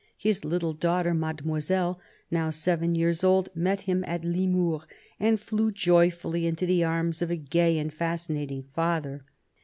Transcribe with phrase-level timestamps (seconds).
[0.17, 1.99] His little daughter, Mademoiselle,
[2.31, 4.87] now seven years old, met him at Limours,
[5.19, 9.23] and flew joyfully into the arms of a gay and fascinating father.